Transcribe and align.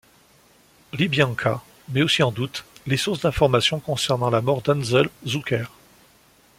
Libionka 0.93 1.61
met 1.89 2.01
aussi 2.01 2.23
en 2.23 2.31
doute 2.31 2.65
les 2.87 2.97
sources 2.97 3.21
d'information 3.21 3.79
concernant 3.79 4.31
la 4.31 4.41
mort 4.41 4.63
d'Anszel 4.63 5.11
Zucker. 5.27 5.67